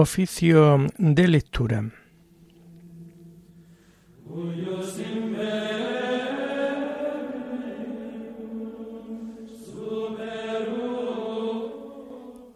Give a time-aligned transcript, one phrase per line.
[0.00, 1.90] Oficio de lectura.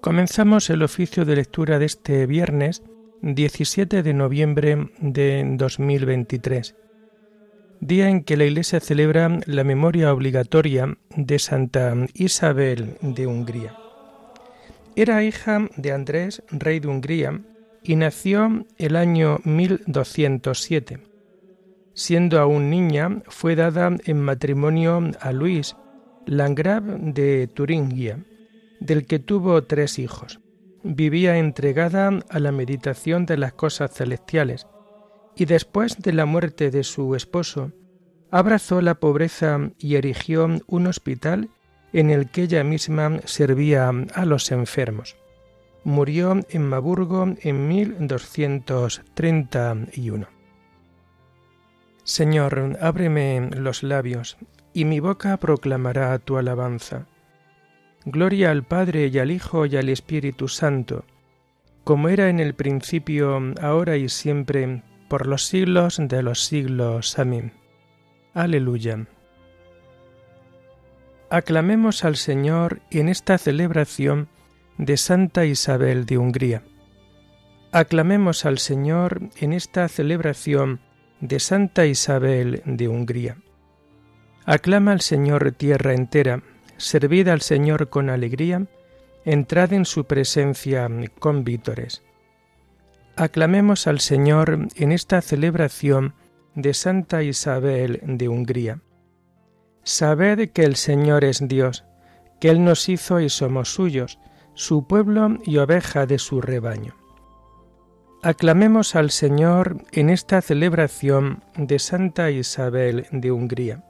[0.01, 2.83] Comenzamos el oficio de lectura de este viernes
[3.21, 6.75] 17 de noviembre de 2023,
[7.81, 13.84] día en que la Iglesia celebra la memoria obligatoria de Santa Isabel de Hungría.
[14.97, 17.41] Era hija de Andrés, rey de Hungría,
[17.83, 21.01] y nació el año 1207.
[21.95, 25.77] Siendo aún niña, fue dada en matrimonio a Luis,
[26.27, 28.25] landgrave de Turingia,
[28.81, 30.41] del que tuvo tres hijos.
[30.85, 34.67] Vivía entregada a la meditación de las cosas celestiales,
[35.35, 37.73] y después de la muerte de su esposo,
[38.31, 41.49] abrazó la pobreza y erigió un hospital
[41.95, 45.17] en el que ella misma servía a los enfermos.
[45.85, 50.27] Murió en Maburgo en 1231.
[52.03, 54.37] Señor, ábreme los labios,
[54.75, 57.07] y mi boca proclamará tu alabanza.
[58.05, 61.05] Gloria al Padre y al Hijo y al Espíritu Santo,
[61.85, 67.17] como era en el principio, ahora y siempre, por los siglos de los siglos.
[67.19, 67.53] Amén.
[68.35, 69.07] Aleluya.
[71.31, 74.29] Aclamemos al Señor en esta celebración
[74.79, 76.63] de Santa Isabel de Hungría.
[77.73, 80.81] Aclamemos al Señor en esta celebración
[81.21, 83.39] de Santa Isabel de Hungría.
[84.45, 86.43] Aclama al Señor tierra entera,
[86.77, 88.67] servid al Señor con alegría,
[89.25, 92.03] entrad en su presencia con vítores.
[93.17, 96.15] Aclamemos al Señor en esta celebración
[96.55, 98.81] de Santa Isabel de Hungría.
[99.85, 101.85] Sabed que el Señor es Dios,
[102.41, 104.19] que Él nos hizo y somos suyos,
[104.55, 106.95] su pueblo y oveja de su rebaño.
[108.23, 113.85] Aclamemos al Señor en esta celebración de Santa Isabel de Hungría.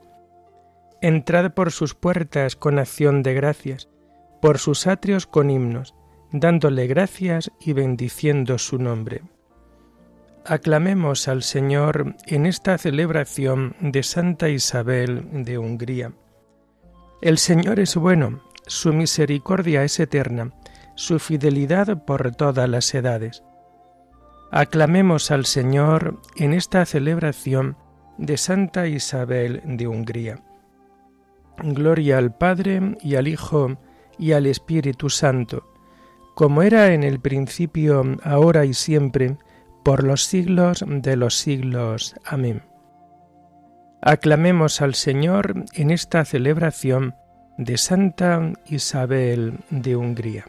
[1.00, 3.88] Entrad por sus puertas con acción de gracias,
[4.42, 5.94] por sus atrios con himnos,
[6.32, 9.22] dándole gracias y bendiciendo su nombre.
[10.46, 16.12] Aclamemos al Señor en esta celebración de Santa Isabel de Hungría.
[17.22, 20.52] El Señor es bueno, su misericordia es eterna,
[20.96, 23.42] su fidelidad por todas las edades.
[24.50, 27.78] Aclamemos al Señor en esta celebración
[28.18, 30.42] de Santa Isabel de Hungría.
[31.56, 33.78] Gloria al Padre y al Hijo
[34.18, 35.66] y al Espíritu Santo,
[36.34, 39.38] como era en el principio, ahora y siempre,
[39.84, 42.16] por los siglos de los siglos.
[42.24, 42.62] Amén.
[44.00, 47.14] Aclamemos al Señor en esta celebración
[47.58, 50.46] de Santa Isabel de Hungría.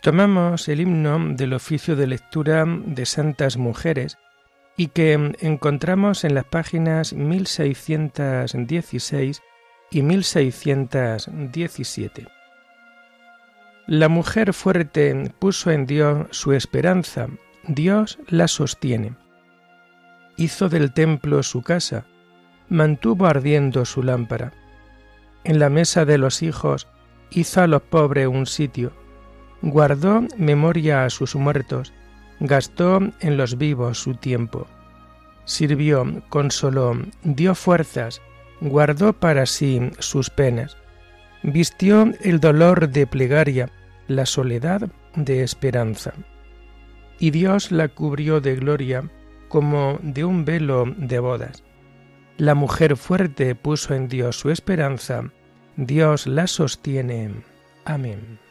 [0.00, 4.18] Tomamos el himno del oficio de lectura de Santas Mujeres
[4.76, 9.40] y que encontramos en las páginas 1616
[9.90, 12.26] y 1617.
[13.86, 17.28] La mujer fuerte puso en Dios su esperanza,
[17.68, 19.16] Dios la sostiene.
[20.36, 22.06] Hizo del templo su casa,
[22.68, 24.52] mantuvo ardiendo su lámpara.
[25.44, 26.88] En la mesa de los hijos
[27.30, 28.92] hizo a los pobres un sitio,
[29.62, 31.92] guardó memoria a sus muertos,
[32.46, 34.66] gastó en los vivos su tiempo.
[35.44, 38.20] Sirvió, consoló, dio fuerzas,
[38.60, 40.76] guardó para sí sus penas.
[41.42, 43.70] Vistió el dolor de plegaria,
[44.08, 46.12] la soledad de esperanza.
[47.18, 49.10] Y Dios la cubrió de gloria
[49.48, 51.62] como de un velo de bodas.
[52.36, 55.30] La mujer fuerte puso en Dios su esperanza,
[55.76, 57.30] Dios la sostiene.
[57.84, 58.43] Amén.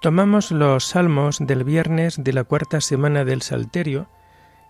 [0.00, 4.08] Tomamos los salmos del viernes de la cuarta semana del Salterio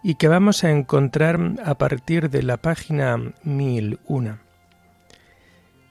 [0.02, 4.40] y que vamos a encontrar a partir de la página 1001.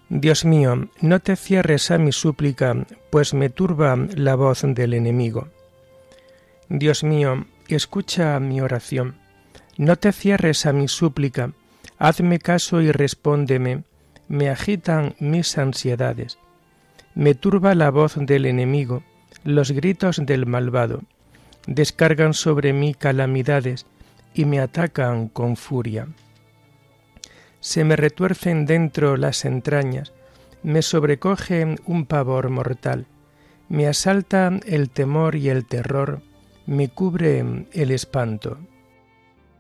[0.10, 2.76] Dios mío, no te cierres a mi súplica,
[3.12, 5.48] pues me turba la voz del enemigo.
[6.68, 9.16] Dios mío, escucha mi oración.
[9.78, 11.54] No te cierres a mi súplica,
[11.98, 13.84] hazme caso y respóndeme.
[14.28, 16.40] Me agitan mis ansiedades.
[17.16, 19.02] Me turba la voz del enemigo
[19.44, 21.02] los gritos del malvado,
[21.68, 23.86] descargan sobre mí calamidades
[24.34, 26.08] y me atacan con furia.
[27.60, 30.14] Se me retuercen dentro las entrañas,
[30.64, 33.06] me sobrecoge un pavor mortal,
[33.68, 36.22] me asalta el temor y el terror,
[36.66, 38.58] me cubre el espanto.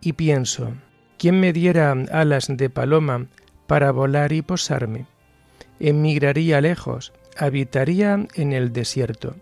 [0.02, 0.74] Y pienso,
[1.18, 3.28] ¿quién me diera alas de paloma
[3.68, 5.06] para volar y posarme?
[5.80, 9.36] Emigraría lejos, habitaría en el desierto.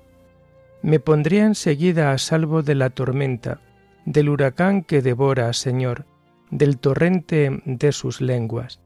[0.81, 3.59] Me pondría enseguida a salvo de la tormenta,
[4.05, 6.05] del huracán que devora, Señor,
[6.49, 8.79] del torrente de sus lenguas.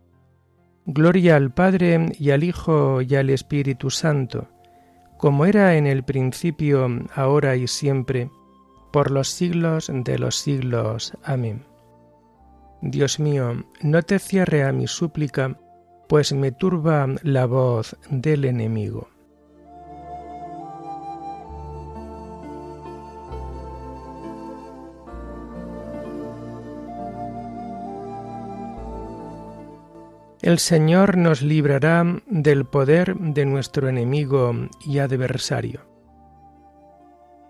[0.85, 4.47] Gloria al Padre y al Hijo y al Espíritu Santo,
[5.17, 8.31] como era en el principio, ahora y siempre,
[8.91, 11.13] por los siglos de los siglos.
[11.23, 11.63] Amén.
[12.81, 15.59] Dios mío, no te cierre a mi súplica,
[16.09, 19.10] pues me turba la voz del enemigo.
[30.51, 34.53] El Señor nos librará del poder de nuestro enemigo
[34.85, 35.79] y adversario.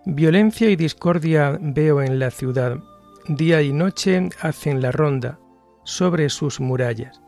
[0.06, 2.78] Violencia y discordia veo en la ciudad,
[3.26, 5.40] día y noche hacen la ronda
[5.82, 7.20] sobre sus murallas.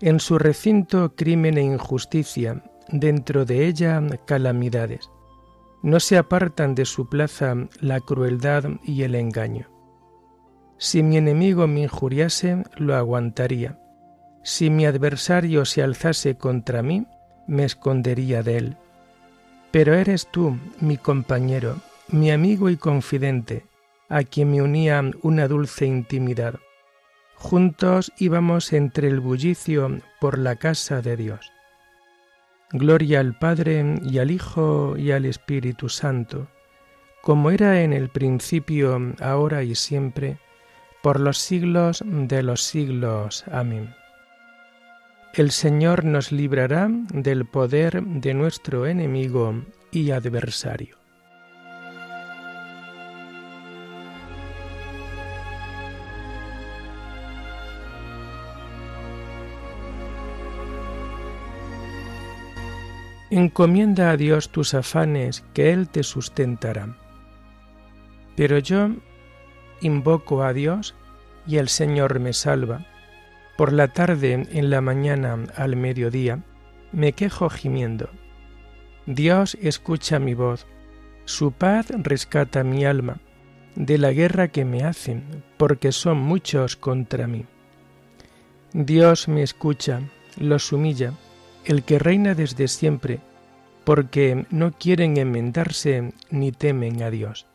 [0.00, 5.10] En su recinto crimen e injusticia, dentro de ella calamidades.
[5.82, 9.68] No se apartan de su plaza la crueldad y el engaño.
[10.78, 13.78] Si mi enemigo me injuriase, lo aguantaría
[14.46, 17.04] si mi adversario se alzase contra mí,
[17.48, 18.76] me escondería de él.
[19.72, 23.66] Pero eres tú, mi compañero, mi amigo y confidente,
[24.08, 26.60] a quien me unía una dulce intimidad.
[27.34, 31.50] Juntos íbamos entre el bullicio por la casa de Dios.
[32.70, 36.46] Gloria al Padre y al Hijo y al Espíritu Santo,
[37.20, 40.38] como era en el principio, ahora y siempre,
[41.02, 43.44] por los siglos de los siglos.
[43.50, 43.92] Amén.
[45.36, 50.96] El Señor nos librará del poder de nuestro enemigo y adversario.
[63.28, 66.96] Encomienda a Dios tus afanes, que Él te sustentará.
[68.36, 68.88] Pero yo
[69.82, 70.94] invoco a Dios
[71.46, 72.86] y el Señor me salva
[73.56, 76.40] por la tarde, en la mañana, al mediodía,
[76.92, 78.10] me quejo gimiendo.
[79.06, 80.66] Dios escucha mi voz,
[81.24, 83.20] su paz rescata mi alma
[83.74, 87.44] de la guerra que me hacen, porque son muchos contra mí.
[88.72, 90.00] Dios me escucha,
[90.38, 91.12] los humilla,
[91.64, 93.20] el que reina desde siempre,
[93.84, 97.46] porque no quieren enmendarse ni temen a Dios.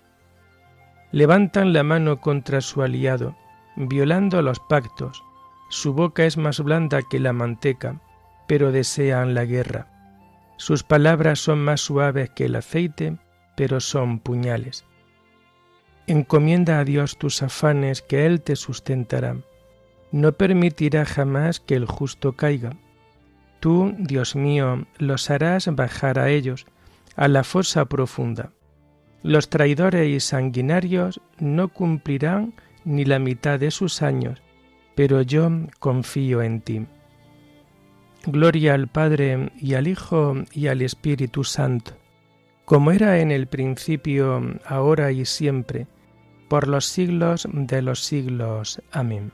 [1.12, 3.36] Levantan la mano contra su aliado,
[3.76, 5.24] violando los pactos,
[5.72, 8.02] su boca es más blanda que la manteca,
[8.46, 9.88] pero desean la guerra.
[10.58, 13.18] Sus palabras son más suaves que el aceite,
[13.56, 14.84] pero son puñales.
[16.08, 19.38] Encomienda a Dios tus afanes, que Él te sustentará.
[20.12, 22.76] No permitirá jamás que el justo caiga.
[23.62, 26.66] Tú, Dios mío, los harás bajar a ellos,
[27.16, 28.52] a la fosa profunda.
[29.24, 34.42] Los traidores y sanguinarios no cumplirán ni la mitad de sus años,
[34.96, 36.86] pero yo confío en ti.
[38.26, 41.94] Gloria al Padre y al Hijo y al Espíritu Santo,
[42.66, 45.88] como era en el principio, ahora y siempre,
[46.48, 48.82] por los siglos de los siglos.
[48.92, 49.32] Amén.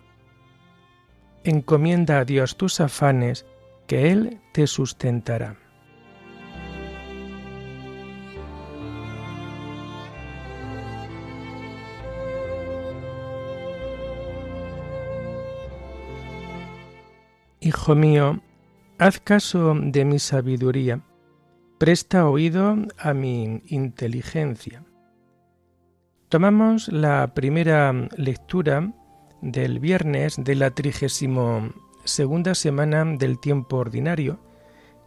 [1.43, 3.45] Encomienda a Dios tus afanes,
[3.87, 5.57] que Él te sustentará.
[17.67, 18.39] Hijo mío,
[18.97, 21.01] haz caso de mi sabiduría,
[21.77, 24.85] presta oído a mi inteligencia.
[26.29, 28.93] Tomamos la primera lectura
[29.41, 31.73] del viernes de la trigésimo
[32.05, 34.39] segunda semana del tiempo ordinario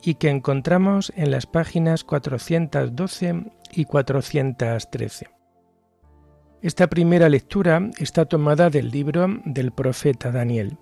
[0.03, 5.31] y que encontramos en las páginas 412 y 413.
[6.61, 10.77] Esta primera lectura está tomada del libro del profeta Daniel.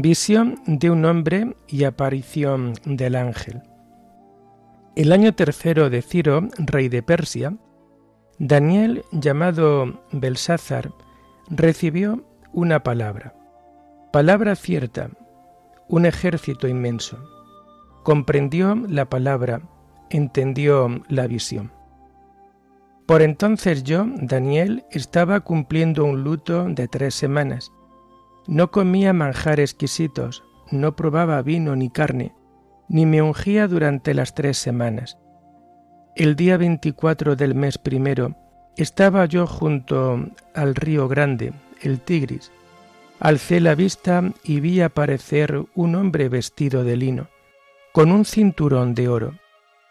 [0.00, 3.62] Visión de un hombre y aparición del ángel.
[4.94, 7.56] El año tercero de Ciro, rey de Persia,
[8.38, 10.92] Daniel, llamado Belsázar,
[11.50, 13.34] recibió una palabra,
[14.12, 15.10] palabra cierta,
[15.88, 17.18] un ejército inmenso.
[18.04, 19.62] Comprendió la palabra,
[20.10, 21.72] entendió la visión.
[23.04, 27.72] Por entonces yo, Daniel, estaba cumpliendo un luto de tres semanas
[28.48, 32.34] no comía manjar exquisitos, no probaba vino ni carne,
[32.88, 35.18] ni me ungía durante las tres semanas.
[36.16, 38.34] El día 24 del mes primero
[38.78, 40.24] estaba yo junto
[40.54, 41.52] al río grande,
[41.82, 42.50] el Tigris.
[43.20, 47.28] Alcé la vista y vi aparecer un hombre vestido de lino,
[47.92, 49.34] con un cinturón de oro.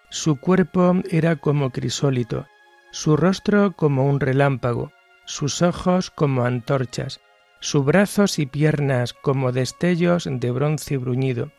[0.10, 2.48] Su cuerpo era como crisólito,
[2.92, 4.92] su rostro como un relámpago,
[5.26, 7.20] sus ojos como antorchas,
[7.60, 11.52] sus brazos y piernas como destellos de bronce bruñido,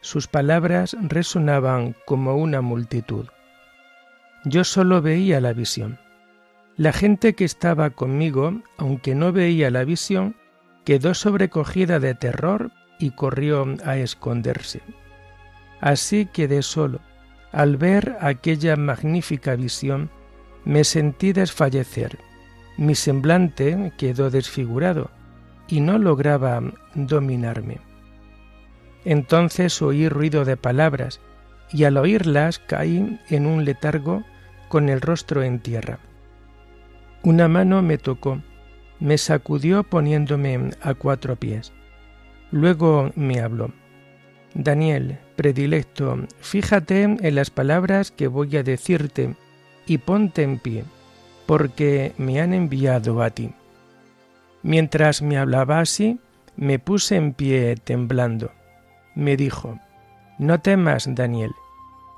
[0.00, 3.26] sus palabras resonaban como una multitud.
[4.44, 5.98] Yo solo veía la visión.
[6.76, 10.36] La gente que estaba conmigo, aunque no veía la visión,
[10.84, 14.80] quedó sobrecogida de terror y corrió a esconderse.
[15.80, 17.00] Así quedé solo.
[17.52, 20.10] Al ver aquella magnífica visión,
[20.64, 22.18] me sentí desfallecer.
[22.78, 25.10] Mi semblante quedó desfigurado
[25.68, 26.62] y no lograba
[26.94, 27.78] dominarme.
[29.04, 31.20] Entonces oí ruido de palabras,
[31.72, 34.22] y al oírlas caí en un letargo
[34.68, 35.98] con el rostro en tierra.
[37.22, 38.42] Una mano me tocó,
[39.00, 41.72] me sacudió poniéndome a cuatro pies.
[42.50, 43.72] Luego me habló.
[44.54, 49.34] Daniel, predilecto, fíjate en las palabras que voy a decirte
[49.86, 50.84] y ponte en pie,
[51.46, 53.52] porque me han enviado a ti.
[54.62, 56.18] Mientras me hablaba así,
[56.56, 58.52] me puse en pie temblando
[59.14, 59.78] me dijo,
[60.38, 61.52] No temas, Daniel,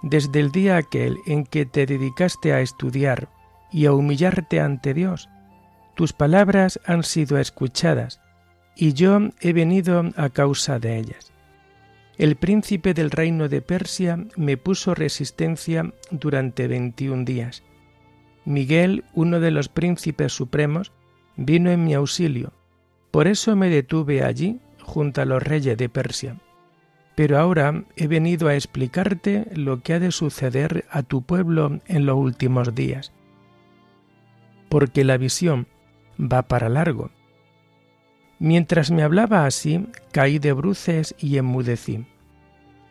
[0.03, 3.29] desde el día aquel en que te dedicaste a estudiar
[3.73, 5.29] y a humillarte ante Dios,
[5.95, 8.21] tus palabras han sido escuchadas,
[8.77, 11.33] y yo he venido a causa de ellas.
[12.17, 17.63] El príncipe del reino de Persia me puso resistencia durante veintiún días.
[18.45, 20.93] Miguel, uno de los príncipes supremos,
[21.37, 22.53] vino en mi auxilio.
[23.11, 26.37] Por eso me detuve allí junto a los reyes de Persia.
[27.15, 32.07] Pero ahora he venido a explicarte lo que ha de suceder a tu pueblo en
[32.07, 33.13] los últimos días.
[34.69, 35.69] Porque la visión
[36.21, 37.11] va para largo.
[38.41, 42.05] Mientras me hablaba así, caí de bruces y enmudecí.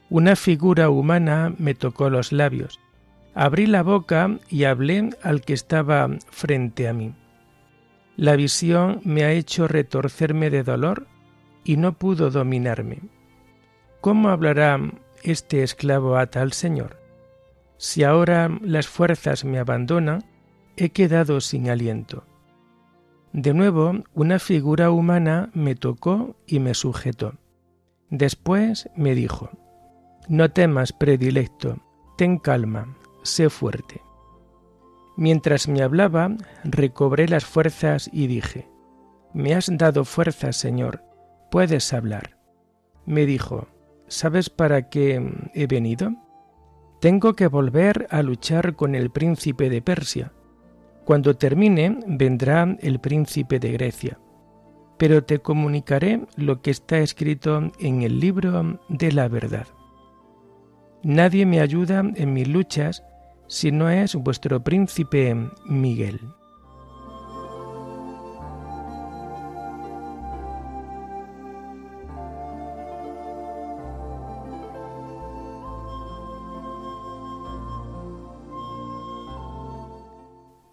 [0.10, 2.80] Una figura humana me tocó los labios.
[3.36, 7.14] Abrí la boca y hablé al que estaba frente a mí.
[8.16, 11.08] La visión me ha hecho retorcerme de dolor
[11.64, 13.00] y no pudo dominarme.
[14.02, 14.80] ¿Cómo hablará
[15.24, 17.00] este esclavo a tal señor?
[17.78, 20.24] Si ahora las fuerzas me abandonan,
[20.78, 22.24] he quedado sin aliento.
[23.32, 27.34] De nuevo, una figura humana me tocó y me sujetó.
[28.12, 29.50] Después me dijo,
[30.30, 31.80] No temas, predilecto,
[32.16, 34.02] ten calma, sé fuerte.
[35.16, 38.68] Mientras me hablaba, recobré las fuerzas y dije,
[39.34, 41.04] Me has dado fuerzas, Señor,
[41.52, 42.38] puedes hablar.
[43.06, 43.68] Me dijo,
[44.08, 46.14] ¿Sabes para qué he venido?
[47.00, 50.32] Tengo que volver a luchar con el príncipe de Persia.
[51.06, 54.20] Cuando termine, vendrá el príncipe de Grecia.
[54.98, 59.68] Pero te comunicaré lo que está escrito en el libro de la verdad.
[61.04, 63.04] Nadie me ayuda en mis luchas
[63.54, 66.20] si no es vuestro príncipe Miguel.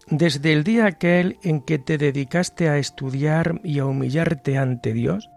[0.09, 5.29] Desde el día aquel en que te dedicaste a estudiar y a humillarte ante Dios,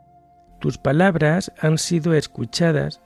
[0.61, 3.03] tus palabras han sido escuchadas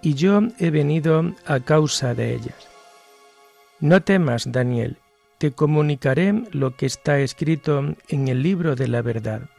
[0.00, 2.71] y yo he venido a causa de ellas.
[3.82, 4.98] No temas, Daniel,
[5.38, 9.50] te comunicaré lo que está escrito en el libro de la verdad.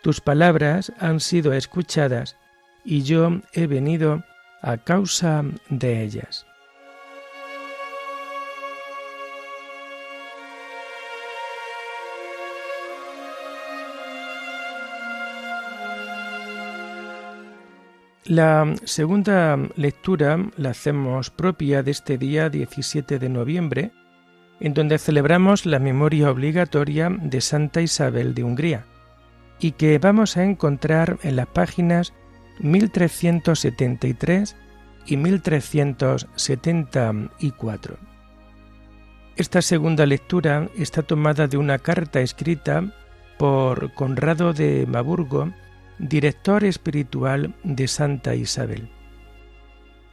[0.00, 2.36] Tus palabras han sido escuchadas
[2.84, 4.22] y yo he venido
[4.62, 6.46] a causa de ellas.
[18.24, 23.90] La segunda lectura la hacemos propia de este día 17 de noviembre,
[24.60, 28.84] en donde celebramos la memoria obligatoria de Santa Isabel de Hungría,
[29.58, 32.12] y que vamos a encontrar en las páginas
[32.60, 34.54] 1373
[35.06, 37.96] y 1374.
[39.34, 42.84] Esta segunda lectura está tomada de una carta escrita
[43.36, 45.52] por Conrado de Maburgo
[45.98, 48.88] director espiritual de Santa Isabel.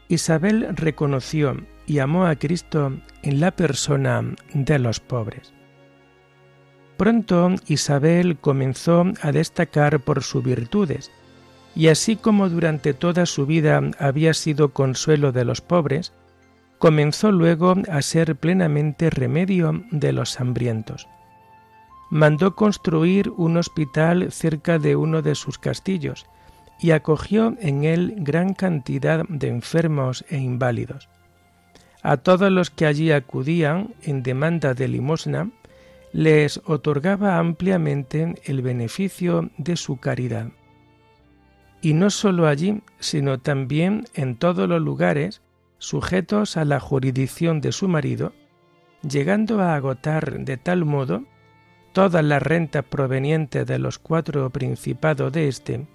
[0.08, 5.54] Isabel reconoció y amó a Cristo en la persona de los pobres.
[6.98, 11.12] Pronto Isabel comenzó a destacar por sus virtudes
[11.76, 16.12] y así como durante toda su vida había sido consuelo de los pobres,
[16.78, 21.08] comenzó luego a ser plenamente remedio de los hambrientos.
[22.10, 26.26] Mandó construir un hospital cerca de uno de sus castillos
[26.80, 31.10] y acogió en él gran cantidad de enfermos e inválidos.
[32.02, 35.52] A todos los que allí acudían en demanda de limosna,
[36.12, 40.48] les otorgaba ampliamente el beneficio de su caridad.
[41.82, 45.42] Y no sólo allí, sino también en todos los lugares
[45.78, 48.34] sujetos a la jurisdicción de su marido,
[49.08, 51.24] llegando a agotar de tal modo
[51.92, 55.88] todas las rentas provenientes de los cuatro principados de éste,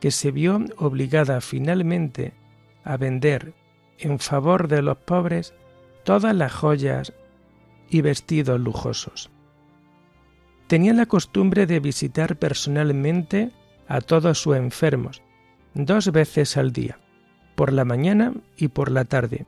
[0.00, 2.32] que se vio obligada finalmente
[2.84, 3.54] a vender
[3.98, 5.54] en favor de los pobres
[6.04, 7.12] todas las joyas
[7.90, 9.30] y vestidos lujosos.
[10.66, 13.50] Tenía la costumbre de visitar personalmente
[13.88, 15.22] a todos sus enfermos,
[15.74, 16.98] dos veces al día,
[17.54, 19.46] por la mañana y por la tarde,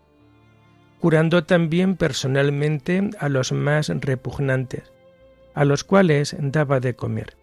[0.98, 4.92] curando también personalmente a los más repugnantes,
[5.54, 7.36] a los cuales daba de comer.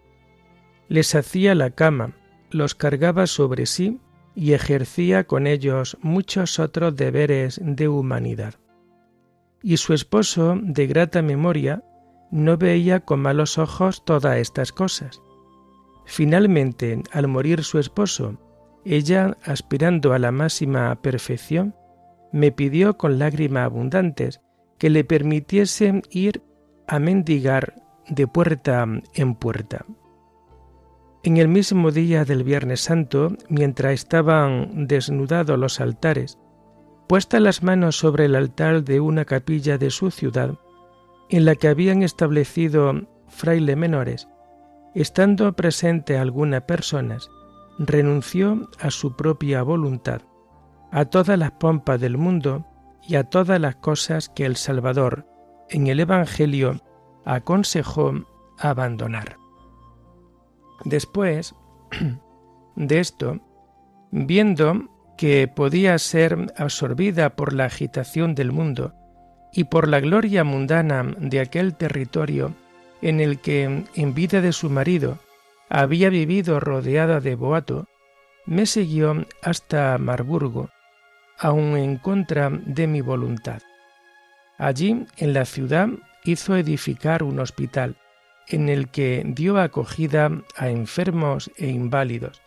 [0.87, 2.13] Les hacía la cama,
[2.49, 3.99] los cargaba sobre sí
[4.35, 8.55] y ejercía con ellos muchos otros deberes de humanidad.
[9.61, 11.83] Y su esposo, de grata memoria,
[12.31, 15.21] no veía con malos ojos todas estas cosas.
[16.05, 18.37] Finalmente, al morir su esposo,
[18.85, 21.75] ella, aspirando a la máxima perfección,
[22.31, 24.39] me pidió con lágrimas abundantes
[24.77, 26.41] que le permitiese ir
[26.87, 27.75] a mendigar
[28.09, 29.85] de puerta en puerta.
[31.23, 36.37] En el mismo día del Viernes Santo, mientras estaban desnudados los altares,
[37.07, 40.57] puestas las manos sobre el altar de una capilla de su ciudad,
[41.29, 42.93] en la que habían establecido
[43.27, 44.29] frailes menores,
[44.95, 47.29] estando presente algunas personas,
[47.77, 50.21] renunció a su propia voluntad,
[50.91, 52.65] a todas las pompas del mundo
[53.07, 55.25] y a todas las cosas que el Salvador
[55.69, 56.81] en el Evangelio
[57.27, 58.13] aconsejó
[58.57, 59.37] abandonar.
[60.85, 61.53] Después
[62.75, 63.39] de esto,
[64.11, 68.93] viendo que podía ser absorbida por la agitación del mundo
[69.51, 72.53] y por la gloria mundana de aquel territorio
[73.01, 75.19] en el que, en vida de su marido,
[75.69, 77.87] había vivido rodeada de boato,
[78.45, 80.69] me siguió hasta Marburgo,
[81.37, 83.61] aun en contra de mi voluntad.
[84.57, 85.89] Allí, en la ciudad,
[86.27, 87.95] hizo edificar un hospital,
[88.47, 92.41] en el que dio acogida a enfermos e inválidos,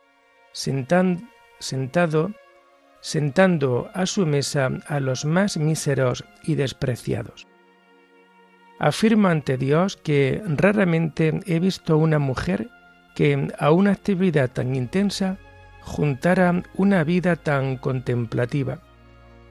[0.52, 2.32] sentado,
[3.00, 7.46] sentando a su mesa a los más míseros y despreciados.
[8.78, 12.68] Afirmo ante Dios que raramente he visto una mujer
[13.14, 15.38] que a una actividad tan intensa
[15.82, 18.80] juntara una vida tan contemplativa,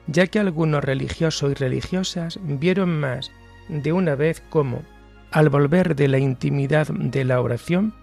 [0.08, 3.30] ya que algunos religiosos y religiosas vieron más
[3.70, 4.82] de una vez cómo,
[5.30, 7.94] al volver de la intimidad de la oración,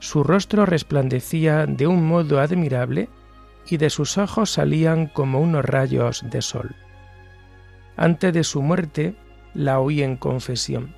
[0.00, 3.08] su rostro resplandecía de un modo admirable
[3.68, 6.74] y de sus ojos salían como unos rayos de sol.
[7.96, 9.14] Antes de su muerte
[9.54, 10.94] la oí en confesión,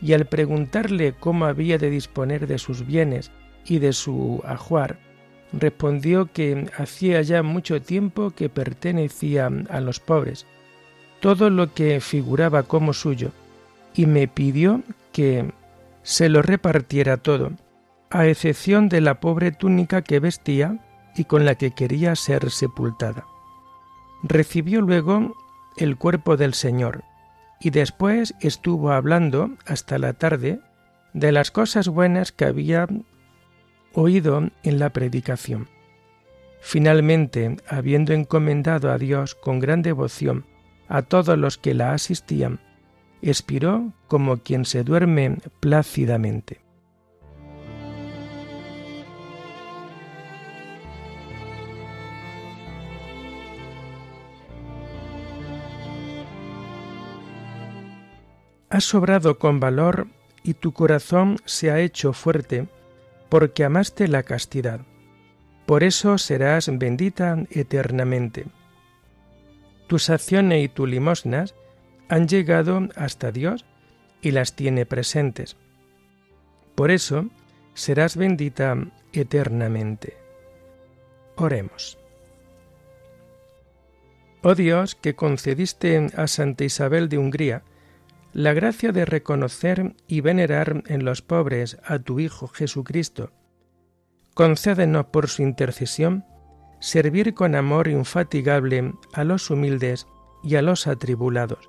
[0.00, 3.30] y al preguntarle cómo había de disponer de sus bienes
[3.66, 4.98] y de su ajuar,
[5.52, 10.46] respondió que hacía ya mucho tiempo que pertenecía a los pobres,
[11.20, 13.32] todo lo que figuraba como suyo,
[13.98, 14.82] y me pidió
[15.12, 15.52] que
[16.04, 17.50] se lo repartiera todo,
[18.10, 20.78] a excepción de la pobre túnica que vestía
[21.16, 23.26] y con la que quería ser sepultada.
[24.22, 25.34] Recibió luego
[25.76, 27.02] el cuerpo del Señor,
[27.60, 30.60] y después estuvo hablando hasta la tarde
[31.12, 32.86] de las cosas buenas que había
[33.94, 35.68] oído en la predicación.
[36.60, 40.46] Finalmente, habiendo encomendado a Dios con gran devoción
[40.86, 42.60] a todos los que la asistían,
[43.22, 46.60] expiró como quien se duerme plácidamente.
[58.70, 60.08] Has sobrado con valor
[60.42, 62.68] y tu corazón se ha hecho fuerte
[63.28, 64.80] porque amaste la castidad.
[65.66, 68.46] Por eso serás bendita eternamente.
[69.86, 71.54] Tus acciones y tus limosnas
[72.08, 73.64] han llegado hasta Dios
[74.20, 75.56] y las tiene presentes.
[76.74, 77.26] Por eso
[77.74, 78.76] serás bendita
[79.12, 80.16] eternamente.
[81.36, 81.98] Oremos.
[84.42, 87.62] Oh Dios, que concediste a Santa Isabel de Hungría
[88.32, 93.32] la gracia de reconocer y venerar en los pobres a tu Hijo Jesucristo,
[94.34, 96.24] concédenos por su intercesión
[96.80, 100.06] servir con amor infatigable a los humildes
[100.44, 101.68] y a los atribulados.